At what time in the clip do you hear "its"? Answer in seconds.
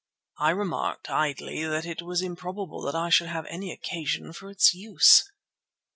4.49-4.73